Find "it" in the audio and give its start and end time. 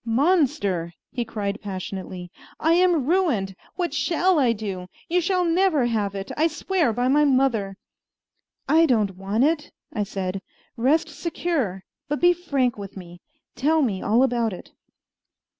6.15-6.31, 9.43-9.69, 14.53-14.71